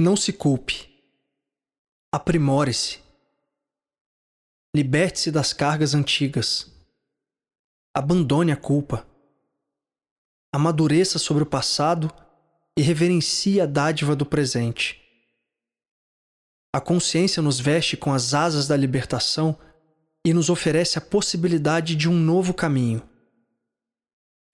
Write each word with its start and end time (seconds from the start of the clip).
Não 0.00 0.16
se 0.16 0.32
culpe. 0.32 0.88
Aprimore-se. 2.12 2.98
Liberte-se 4.74 5.30
das 5.30 5.52
cargas 5.52 5.94
antigas. 5.94 6.68
Abandone 7.94 8.50
a 8.50 8.56
culpa. 8.56 9.06
Amadureça 10.52 11.16
sobre 11.16 11.44
o 11.44 11.46
passado 11.46 12.12
e 12.76 12.82
reverencie 12.82 13.60
a 13.60 13.66
dádiva 13.66 14.16
do 14.16 14.26
presente. 14.26 15.00
A 16.74 16.80
consciência 16.80 17.40
nos 17.40 17.60
veste 17.60 17.96
com 17.96 18.12
as 18.12 18.34
asas 18.34 18.66
da 18.66 18.76
libertação 18.76 19.56
e 20.26 20.34
nos 20.34 20.50
oferece 20.50 20.98
a 20.98 21.00
possibilidade 21.00 21.94
de 21.94 22.08
um 22.08 22.18
novo 22.18 22.52
caminho. 22.52 23.00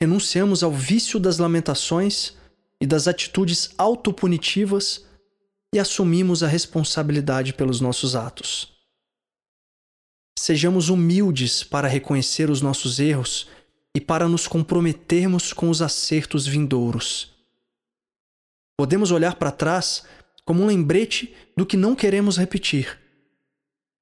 Renunciamos 0.02 0.62
ao 0.62 0.70
vício 0.70 1.18
das 1.18 1.38
lamentações 1.38 2.36
e 2.78 2.86
das 2.86 3.08
atitudes 3.08 3.70
autopunitivas 3.78 5.08
e 5.74 5.78
assumimos 5.78 6.42
a 6.42 6.48
responsabilidade 6.48 7.52
pelos 7.52 7.80
nossos 7.80 8.16
atos. 8.16 8.72
Sejamos 10.38 10.88
humildes 10.88 11.62
para 11.62 11.86
reconhecer 11.86 12.50
os 12.50 12.60
nossos 12.60 12.98
erros 12.98 13.48
e 13.94 14.00
para 14.00 14.28
nos 14.28 14.48
comprometermos 14.48 15.52
com 15.52 15.68
os 15.68 15.82
acertos 15.82 16.46
vindouros. 16.46 17.32
Podemos 18.76 19.10
olhar 19.10 19.36
para 19.36 19.50
trás 19.50 20.04
como 20.44 20.62
um 20.62 20.66
lembrete 20.66 21.34
do 21.56 21.66
que 21.66 21.76
não 21.76 21.94
queremos 21.94 22.36
repetir 22.36 22.98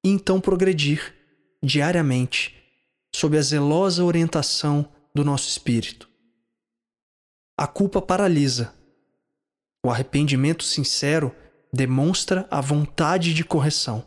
e 0.03 0.09
então 0.09 0.39
progredir 0.39 1.13
diariamente 1.61 2.55
sob 3.13 3.37
a 3.37 3.41
zelosa 3.41 4.03
orientação 4.03 4.89
do 5.13 5.25
nosso 5.25 5.49
espírito. 5.49 6.09
A 7.57 7.67
culpa 7.67 8.01
paralisa. 8.01 8.73
O 9.85 9.89
arrependimento 9.89 10.63
sincero 10.63 11.35
demonstra 11.71 12.47
a 12.49 12.61
vontade 12.61 13.33
de 13.33 13.43
correção. 13.43 14.05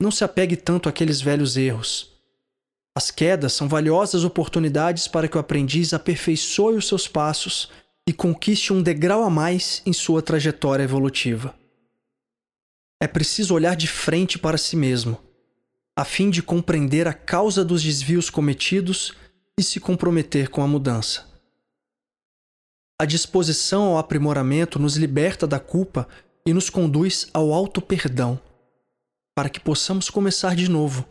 Não 0.00 0.10
se 0.10 0.24
apegue 0.24 0.56
tanto 0.56 0.88
àqueles 0.88 1.20
velhos 1.20 1.56
erros. 1.56 2.12
As 2.94 3.10
quedas 3.10 3.52
são 3.52 3.68
valiosas 3.68 4.24
oportunidades 4.24 5.08
para 5.08 5.28
que 5.28 5.36
o 5.36 5.40
aprendiz 5.40 5.92
aperfeiçoe 5.92 6.76
os 6.76 6.88
seus 6.88 7.06
passos 7.06 7.70
e 8.08 8.12
conquiste 8.12 8.72
um 8.72 8.82
degrau 8.82 9.22
a 9.22 9.30
mais 9.30 9.82
em 9.84 9.92
sua 9.92 10.22
trajetória 10.22 10.84
evolutiva. 10.84 11.54
É 13.00 13.06
preciso 13.06 13.54
olhar 13.54 13.76
de 13.76 13.86
frente 13.86 14.38
para 14.38 14.56
si 14.56 14.76
mesmo, 14.76 15.18
a 15.94 16.04
fim 16.04 16.30
de 16.30 16.42
compreender 16.42 17.06
a 17.06 17.12
causa 17.12 17.64
dos 17.64 17.82
desvios 17.82 18.30
cometidos 18.30 19.12
e 19.58 19.62
se 19.62 19.80
comprometer 19.80 20.48
com 20.48 20.62
a 20.62 20.66
mudança. 20.68 21.35
A 22.98 23.04
disposição 23.04 23.82
ao 23.84 23.98
aprimoramento 23.98 24.78
nos 24.78 24.96
liberta 24.96 25.46
da 25.46 25.60
culpa 25.60 26.08
e 26.46 26.54
nos 26.54 26.70
conduz 26.70 27.28
ao 27.34 27.52
auto-perdão, 27.52 28.40
para 29.36 29.50
que 29.50 29.60
possamos 29.60 30.08
começar 30.08 30.56
de 30.56 30.70
novo, 30.70 31.06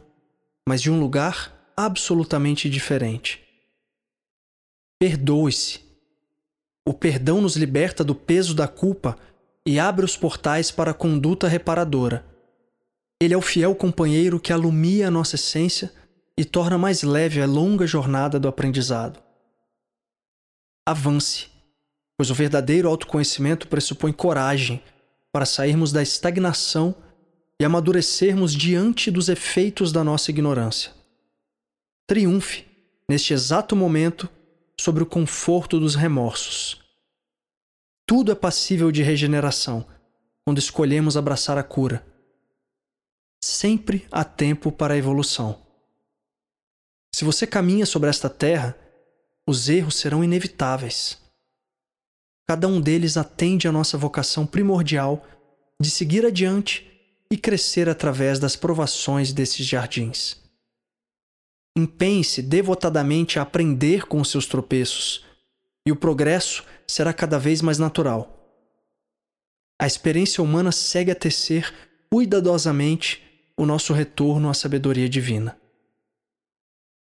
mas 0.67 0.81
de 0.81 0.89
um 0.89 0.99
lugar 0.99 1.53
absolutamente 1.77 2.67
diferente. 2.71 3.43
Perdoe-se. 4.99 5.81
O 6.87 6.93
perdão 6.93 7.39
nos 7.39 7.55
liberta 7.55 8.03
do 8.03 8.15
peso 8.15 8.55
da 8.55 8.67
culpa 8.67 9.15
e 9.63 9.79
abre 9.79 10.05
os 10.05 10.17
portais 10.17 10.71
para 10.71 10.89
a 10.89 10.93
conduta 10.93 11.47
reparadora. 11.47 12.25
Ele 13.21 13.35
é 13.35 13.37
o 13.37 13.41
fiel 13.41 13.75
companheiro 13.75 14.39
que 14.39 14.51
alumia 14.51 15.07
a 15.07 15.11
nossa 15.11 15.35
essência 15.35 15.93
e 16.35 16.43
torna 16.43 16.79
mais 16.79 17.03
leve 17.03 17.41
a 17.41 17.45
longa 17.45 17.85
jornada 17.85 18.39
do 18.39 18.47
aprendizado. 18.47 19.21
Avance 20.87 21.54
pois 22.17 22.29
o 22.29 22.33
verdadeiro 22.33 22.87
autoconhecimento 22.87 23.67
pressupõe 23.67 24.11
coragem 24.11 24.81
para 25.31 25.45
sairmos 25.45 25.91
da 25.91 26.01
estagnação 26.01 26.95
e 27.59 27.65
amadurecermos 27.65 28.53
diante 28.53 29.11
dos 29.11 29.29
efeitos 29.29 29.91
da 29.91 30.03
nossa 30.03 30.31
ignorância. 30.31 30.91
Triunfe, 32.07 32.65
neste 33.09 33.33
exato 33.33 33.75
momento, 33.75 34.29
sobre 34.79 35.03
o 35.03 35.05
conforto 35.05 35.79
dos 35.79 35.95
remorsos. 35.95 36.81
Tudo 38.05 38.31
é 38.31 38.35
passível 38.35 38.91
de 38.91 39.01
regeneração 39.01 39.85
quando 40.45 40.59
escolhemos 40.59 41.17
abraçar 41.17 41.57
a 41.57 41.63
cura. 41.63 42.05
Sempre 43.43 44.07
há 44.11 44.23
tempo 44.23 44.71
para 44.71 44.93
a 44.93 44.97
evolução. 44.97 45.65
Se 47.13 47.25
você 47.25 47.47
caminha 47.47 47.85
sobre 47.85 48.09
esta 48.09 48.29
terra, 48.29 48.77
os 49.47 49.69
erros 49.69 49.95
serão 49.95 50.23
inevitáveis. 50.23 51.24
Cada 52.47 52.67
um 52.67 52.79
deles 52.79 53.17
atende 53.17 53.67
à 53.67 53.71
nossa 53.71 53.97
vocação 53.97 54.45
primordial 54.45 55.25
de 55.81 55.89
seguir 55.89 56.25
adiante 56.25 56.87
e 57.31 57.37
crescer 57.37 57.89
através 57.89 58.37
das 58.37 58.55
provações 58.55 59.33
desses 59.33 59.65
jardins. 59.65 60.41
Empenhe-se 61.75 62.41
devotadamente 62.41 63.39
a 63.39 63.41
aprender 63.41 64.05
com 64.05 64.21
os 64.21 64.29
seus 64.29 64.45
tropeços, 64.45 65.25
e 65.87 65.91
o 65.91 65.95
progresso 65.95 66.63
será 66.87 67.11
cada 67.11 67.37
vez 67.37 67.61
mais 67.61 67.79
natural. 67.79 68.31
A 69.79 69.85
experiência 69.85 70.43
humana 70.43 70.71
segue 70.71 71.11
a 71.11 71.15
tecer 71.15 71.73
cuidadosamente 72.09 73.21
o 73.57 73.65
nosso 73.65 73.91
retorno 73.91 74.49
à 74.49 74.53
sabedoria 74.53 75.09
divina. 75.09 75.59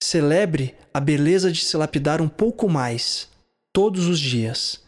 Celebre 0.02 0.76
a 0.94 1.00
beleza 1.00 1.52
de 1.52 1.64
se 1.64 1.76
lapidar 1.76 2.22
um 2.22 2.30
pouco 2.30 2.70
mais, 2.70 3.30
todos 3.74 4.06
os 4.06 4.20
dias 4.20 4.82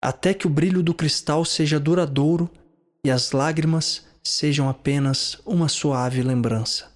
até 0.00 0.32
que 0.32 0.46
o 0.46 0.50
brilho 0.50 0.82
do 0.82 0.94
cristal 0.94 1.44
seja 1.44 1.80
duradouro 1.80 2.50
e 3.04 3.10
as 3.10 3.32
lágrimas 3.32 4.06
sejam 4.22 4.68
apenas 4.68 5.38
uma 5.44 5.68
suave 5.68 6.22
lembrança. 6.22 6.87